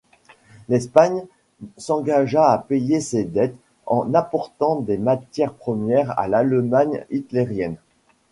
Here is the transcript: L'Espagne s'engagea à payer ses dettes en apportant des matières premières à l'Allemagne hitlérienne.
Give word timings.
L'Espagne 0.67 1.27
s'engagea 1.77 2.49
à 2.49 2.57
payer 2.57 3.01
ses 3.01 3.23
dettes 3.23 3.55
en 3.85 4.15
apportant 4.15 4.77
des 4.77 4.97
matières 4.97 5.53
premières 5.53 6.17
à 6.19 6.27
l'Allemagne 6.27 7.05
hitlérienne. 7.11 7.77